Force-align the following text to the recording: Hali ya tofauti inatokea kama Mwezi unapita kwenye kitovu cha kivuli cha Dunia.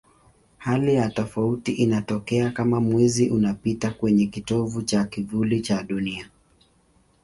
Hali 0.57 0.93
ya 0.95 1.09
tofauti 1.09 1.71
inatokea 1.71 2.51
kama 2.51 2.79
Mwezi 2.79 3.29
unapita 3.29 3.91
kwenye 3.91 4.27
kitovu 4.27 4.81
cha 4.81 5.03
kivuli 5.03 5.61
cha 5.61 5.83
Dunia. 5.83 6.29